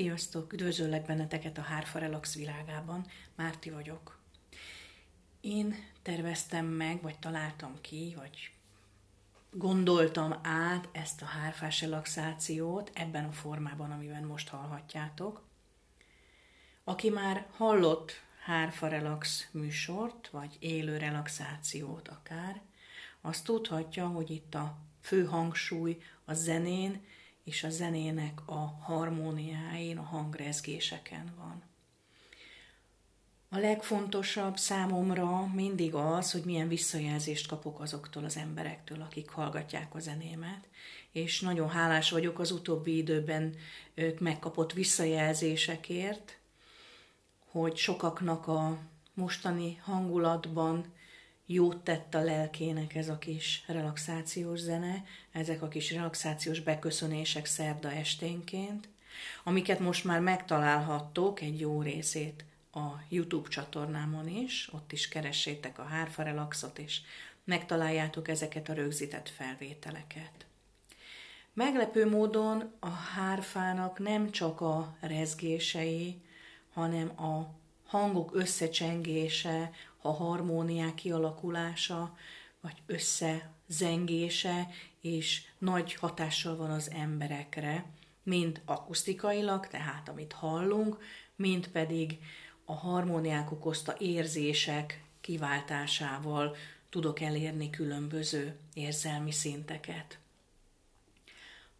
Sziasztok! 0.00 0.52
Üdvözöllek 0.52 1.06
benneteket 1.06 1.58
a 1.58 1.62
Hárfa 1.62 1.98
Relax 1.98 2.34
világában. 2.34 3.06
Márti 3.34 3.70
vagyok. 3.70 4.18
Én 5.40 5.74
terveztem 6.02 6.66
meg, 6.66 7.02
vagy 7.02 7.18
találtam 7.18 7.80
ki, 7.80 8.14
vagy 8.18 8.52
gondoltam 9.50 10.34
át 10.42 10.88
ezt 10.92 11.22
a 11.22 11.24
hárfás 11.24 11.80
relaxációt 11.80 12.90
ebben 12.94 13.24
a 13.24 13.32
formában, 13.32 13.90
amiben 13.90 14.24
most 14.24 14.48
hallhatjátok. 14.48 15.42
Aki 16.84 17.10
már 17.10 17.46
hallott 17.56 18.12
hárfa 18.44 18.88
relax 18.88 19.48
műsort, 19.52 20.28
vagy 20.28 20.56
élő 20.58 20.96
relaxációt 20.96 22.08
akár, 22.08 22.60
az 23.20 23.40
tudhatja, 23.40 24.06
hogy 24.06 24.30
itt 24.30 24.54
a 24.54 24.76
fő 25.00 25.24
hangsúly 25.24 26.02
a 26.24 26.34
zenén 26.34 27.04
és 27.44 27.64
a 27.64 27.70
zenének 27.70 28.40
a 28.46 28.76
harmóniáin, 28.82 29.98
a 29.98 30.02
hangrezgéseken 30.02 31.34
van. 31.36 31.62
A 33.52 33.58
legfontosabb 33.58 34.56
számomra 34.56 35.46
mindig 35.54 35.94
az, 35.94 36.32
hogy 36.32 36.44
milyen 36.44 36.68
visszajelzést 36.68 37.46
kapok 37.46 37.80
azoktól 37.80 38.24
az 38.24 38.36
emberektől, 38.36 39.00
akik 39.00 39.30
hallgatják 39.30 39.94
a 39.94 39.98
zenémet, 39.98 40.68
és 41.12 41.40
nagyon 41.40 41.68
hálás 41.68 42.10
vagyok 42.10 42.38
az 42.38 42.50
utóbbi 42.50 42.96
időben 42.96 43.54
ők 43.94 44.20
megkapott 44.20 44.72
visszajelzésekért, 44.72 46.38
hogy 47.50 47.76
sokaknak 47.76 48.46
a 48.46 48.78
mostani 49.14 49.76
hangulatban 49.76 50.84
jót 51.52 51.76
tett 51.76 52.14
a 52.14 52.20
lelkének 52.20 52.94
ez 52.94 53.08
a 53.08 53.18
kis 53.18 53.62
relaxációs 53.66 54.58
zene, 54.58 55.04
ezek 55.32 55.62
a 55.62 55.68
kis 55.68 55.92
relaxációs 55.92 56.60
beköszönések 56.60 57.46
szerda 57.46 57.92
esténként, 57.92 58.88
amiket 59.44 59.78
most 59.78 60.04
már 60.04 60.20
megtalálhattok 60.20 61.40
egy 61.40 61.60
jó 61.60 61.82
részét 61.82 62.44
a 62.72 62.88
YouTube 63.08 63.48
csatornámon 63.48 64.28
is, 64.28 64.68
ott 64.72 64.92
is 64.92 65.08
keressétek 65.08 65.78
a 65.78 65.82
Hárfa 65.82 66.22
Relaxot, 66.22 66.78
és 66.78 67.00
megtaláljátok 67.44 68.28
ezeket 68.28 68.68
a 68.68 68.72
rögzített 68.74 69.28
felvételeket. 69.28 70.46
Meglepő 71.52 72.08
módon 72.08 72.72
a 72.78 72.90
hárfának 72.90 73.98
nem 73.98 74.30
csak 74.30 74.60
a 74.60 74.96
rezgései, 75.00 76.20
hanem 76.72 77.20
a 77.20 77.58
hangok 77.86 78.30
összecsengése, 78.34 79.70
a 80.02 80.12
harmóniák 80.12 80.94
kialakulása, 80.94 82.16
vagy 82.60 82.82
összezengése, 82.86 84.68
és 85.00 85.42
nagy 85.58 85.94
hatással 85.94 86.56
van 86.56 86.70
az 86.70 86.90
emberekre, 86.90 87.84
mind 88.22 88.60
akusztikailag, 88.64 89.66
tehát 89.66 90.08
amit 90.08 90.32
hallunk, 90.32 90.98
mind 91.36 91.68
pedig 91.68 92.18
a 92.64 92.74
harmóniák 92.74 93.52
okozta 93.52 93.94
érzések 93.98 95.02
kiváltásával 95.20 96.56
tudok 96.90 97.20
elérni 97.20 97.70
különböző 97.70 98.56
érzelmi 98.74 99.32
szinteket. 99.32 100.18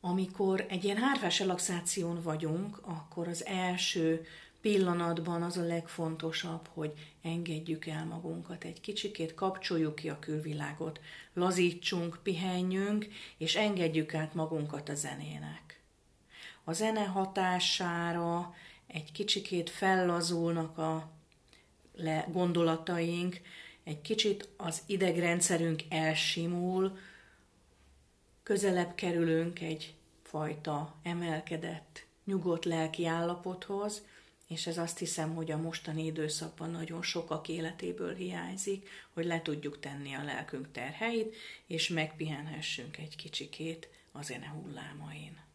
Amikor 0.00 0.66
egy 0.69 0.84
ilyen 0.84 0.97
hárfás 0.97 1.39
relaxáción 1.39 2.22
vagyunk, 2.22 2.81
akkor 2.83 3.28
az 3.28 3.45
első 3.45 4.27
pillanatban 4.60 5.43
az 5.43 5.56
a 5.56 5.62
legfontosabb, 5.62 6.69
hogy 6.72 6.93
engedjük 7.22 7.87
el 7.87 8.04
magunkat 8.04 8.65
egy 8.65 8.81
kicsikét, 8.81 9.34
kapcsoljuk 9.34 9.94
ki 9.94 10.09
a 10.09 10.19
külvilágot, 10.19 11.00
lazítsunk, 11.32 12.19
pihenjünk, 12.22 13.06
és 13.37 13.56
engedjük 13.56 14.15
át 14.15 14.34
magunkat 14.34 14.88
a 14.88 14.94
zenének. 14.94 15.81
A 16.65 16.72
zene 16.72 17.04
hatására 17.04 18.54
egy 18.87 19.12
kicsikét 19.12 19.71
fellazulnak 19.71 20.78
a 20.78 21.10
le 21.94 22.27
gondolataink, 22.32 23.41
egy 23.84 24.00
kicsit 24.00 24.48
az 24.56 24.82
idegrendszerünk 24.87 25.82
elsimul, 25.88 26.98
közelebb 28.42 28.94
kerülünk 28.94 29.60
egy 29.60 29.94
fajta 30.22 30.94
emelkedett, 31.03 32.06
nyugodt 32.25 32.65
lelki 32.65 33.06
állapothoz, 33.06 34.04
és 34.50 34.66
ez 34.66 34.78
azt 34.78 34.99
hiszem, 34.99 35.34
hogy 35.34 35.50
a 35.50 35.56
mostani 35.56 36.05
időszakban 36.05 36.71
nagyon 36.71 37.03
sokak 37.03 37.49
életéből 37.49 38.15
hiányzik, 38.15 38.88
hogy 39.12 39.25
le 39.25 39.43
tudjuk 39.43 39.81
tenni 39.81 40.15
a 40.15 40.25
lelkünk 40.25 40.72
terheit, 40.72 41.37
és 41.66 41.88
megpihenhessünk 41.88 42.99
egy 42.99 43.16
kicsikét 43.16 43.89
a 44.12 44.22
zene 44.22 44.47
hullámain. 44.47 45.50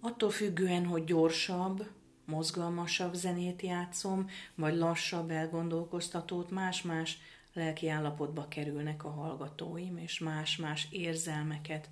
Attól 0.00 0.30
függően, 0.30 0.86
hogy 0.86 1.04
gyorsabb, 1.04 1.88
mozgalmasabb 2.24 3.14
zenét 3.14 3.62
játszom, 3.62 4.30
vagy 4.54 4.76
lassabb 4.76 5.30
elgondolkoztatót, 5.30 6.50
más-más 6.50 7.18
lelki 7.52 7.88
állapotba 7.88 8.48
kerülnek 8.48 9.04
a 9.04 9.10
hallgatóim, 9.10 9.96
és 9.96 10.18
más-más 10.18 10.88
érzelmeket 10.90 11.88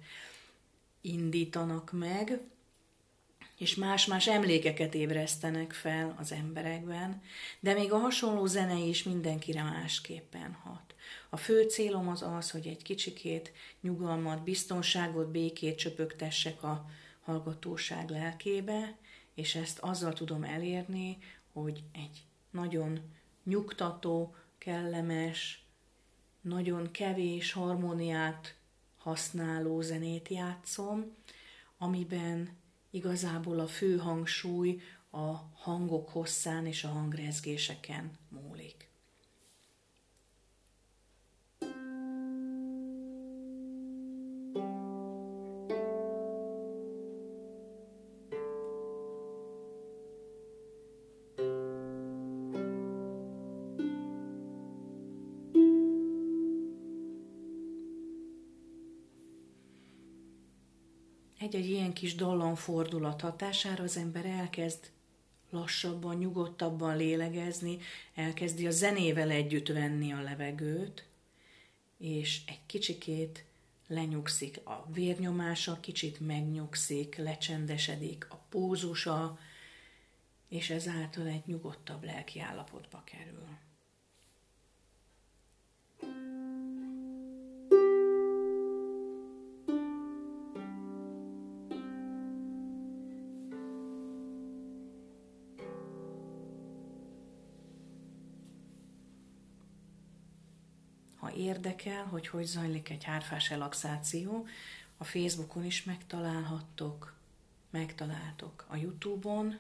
indítanak 1.00 1.92
meg, 1.92 2.40
és 3.58 3.74
más-más 3.74 4.28
emlékeket 4.28 4.94
ébresztenek 4.94 5.72
fel 5.72 6.14
az 6.18 6.32
emberekben, 6.32 7.22
de 7.60 7.74
még 7.74 7.92
a 7.92 7.98
hasonló 7.98 8.46
zene 8.46 8.78
is 8.78 9.02
mindenkire 9.02 9.62
másképpen 9.62 10.52
hat. 10.52 10.94
A 11.30 11.36
fő 11.36 11.62
célom 11.62 12.08
az 12.08 12.22
az, 12.22 12.50
hogy 12.50 12.66
egy 12.66 12.82
kicsikét 12.82 13.52
nyugalmat, 13.80 14.42
biztonságot, 14.42 15.30
békét 15.30 15.78
csöpögtessek 15.78 16.62
a 16.62 16.90
hallgatóság 17.26 18.10
lelkébe, 18.10 18.98
és 19.34 19.54
ezt 19.54 19.78
azzal 19.78 20.12
tudom 20.12 20.44
elérni, 20.44 21.18
hogy 21.52 21.84
egy 21.92 22.24
nagyon 22.50 23.00
nyugtató, 23.44 24.34
kellemes, 24.58 25.64
nagyon 26.40 26.90
kevés 26.90 27.52
harmóniát 27.52 28.56
használó 28.96 29.80
zenét 29.80 30.28
játszom, 30.28 31.16
amiben 31.78 32.56
igazából 32.90 33.58
a 33.58 33.66
fő 33.66 33.96
hangsúly 33.96 34.80
a 35.10 35.32
hangok 35.54 36.08
hosszán 36.08 36.66
és 36.66 36.84
a 36.84 36.88
hangrezgéseken 36.88 38.10
múlik. 38.28 38.85
Egy-egy 61.46 61.70
ilyen 61.70 61.92
kis 61.92 62.14
dallon 62.14 62.54
fordulat 62.54 63.20
hatására 63.20 63.82
az 63.82 63.96
ember 63.96 64.24
elkezd 64.24 64.90
lassabban, 65.50 66.16
nyugodtabban 66.16 66.96
lélegezni, 66.96 67.78
elkezdi 68.14 68.66
a 68.66 68.70
zenével 68.70 69.30
együtt 69.30 69.68
venni 69.68 70.12
a 70.12 70.20
levegőt, 70.20 71.06
és 71.98 72.40
egy 72.46 72.60
kicsikét 72.66 73.44
lenyugszik 73.86 74.60
a 74.64 74.86
vérnyomása, 74.92 75.80
kicsit 75.80 76.20
megnyugszik, 76.20 77.16
lecsendesedik 77.16 78.26
a 78.30 78.36
pózusa, 78.48 79.38
és 80.48 80.70
ezáltal 80.70 81.26
egy 81.26 81.46
nyugodtabb 81.46 82.04
lelki 82.04 82.40
állapotba 82.40 83.02
kerül. 83.04 83.48
Érdekel, 101.36 102.04
hogy 102.04 102.28
hogy 102.28 102.44
zajlik 102.44 102.90
egy 102.90 103.04
hárfás 103.04 103.50
relaxáció, 103.50 104.46
a 104.96 105.04
Facebookon 105.04 105.64
is 105.64 105.84
megtalálhattok, 105.84 107.14
megtaláltok 107.70 108.64
a 108.68 108.76
Youtube-on, 108.76 109.58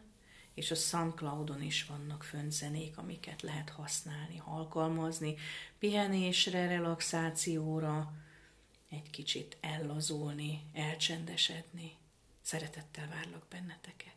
és 0.54 0.70
a 0.70 0.74
Soundcloud-on 0.74 1.62
is 1.62 1.84
vannak 1.84 2.24
föntzenék, 2.24 2.98
amiket 2.98 3.42
lehet 3.42 3.70
használni, 3.70 4.42
alkalmazni, 4.44 5.34
pihenésre, 5.78 6.66
relaxációra, 6.66 8.12
egy 8.88 9.10
kicsit 9.10 9.56
ellazulni, 9.60 10.62
elcsendesedni, 10.72 11.96
Szeretettel 12.46 13.08
várlak 13.08 13.46
benneteket. 13.50 14.15